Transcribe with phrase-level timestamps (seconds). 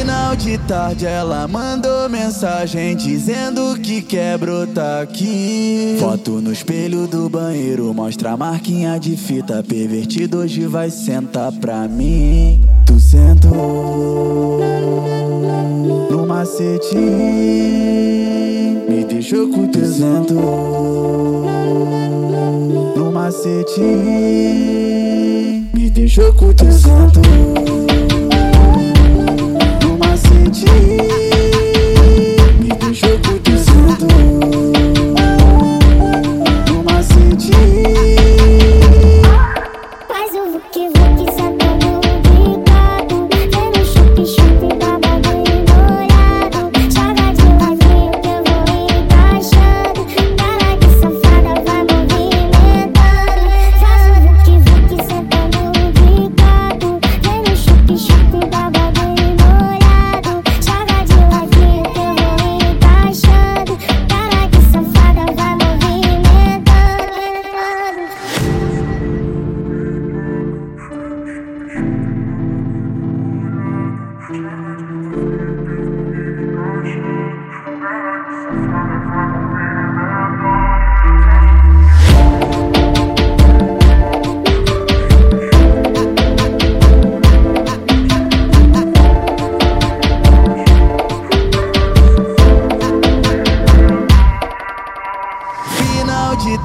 [0.00, 5.98] Final de tarde ela mandou mensagem dizendo que quer brotar aqui.
[6.00, 9.62] Foto no espelho do banheiro mostra a marquinha de fita.
[9.62, 12.64] Pervertido hoje vai sentar pra mim.
[12.86, 14.58] Tu sentou
[16.10, 16.96] no macete,
[18.88, 21.44] me deixou com tu sentou
[22.96, 23.80] no macete,
[25.74, 28.09] me deixou com tu sentou.
[79.20, 79.69] Final de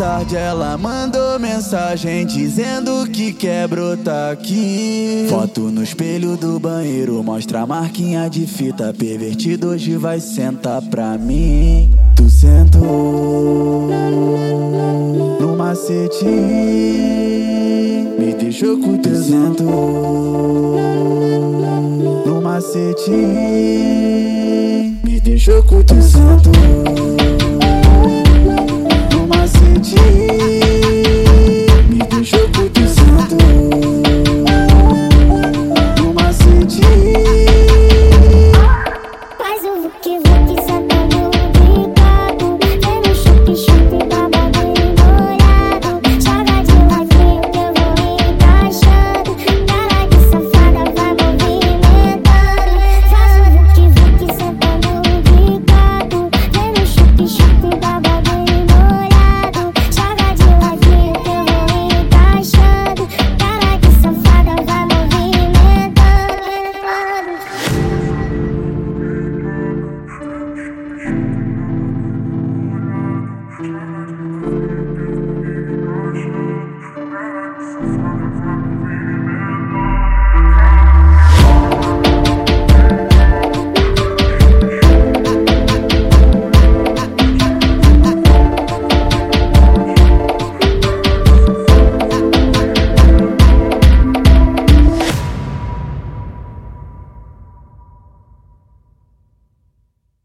[0.00, 5.26] tarde ela mandou mensagem dizendo que quer brotar aqui.
[5.28, 8.94] Foto no espelho do banheiro mostra a marquinha de fita.
[8.94, 11.94] Pervertido hoje vai sentar pra mim.
[12.16, 13.90] Tu sentou
[15.38, 16.24] no macete,
[18.18, 20.78] me deixou com tu sentou
[22.24, 23.10] no macete,
[25.04, 27.39] me deixou com tu sentou
[29.80, 30.59] no macete.